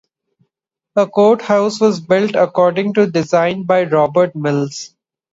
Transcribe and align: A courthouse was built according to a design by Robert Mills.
A 0.95 1.05
courthouse 1.05 1.79
was 1.79 1.99
built 1.99 2.33
according 2.33 2.95
to 2.95 3.03
a 3.03 3.11
design 3.11 3.65
by 3.67 3.83
Robert 3.83 4.35
Mills. 4.35 4.95